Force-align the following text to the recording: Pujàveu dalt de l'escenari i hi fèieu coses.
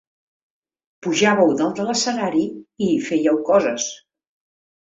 Pujàveu 1.07 1.53
dalt 1.59 1.81
de 1.81 1.85
l'escenari 1.89 2.41
i 2.87 2.91
hi 2.95 2.99
fèieu 3.11 3.41
coses. 3.51 3.87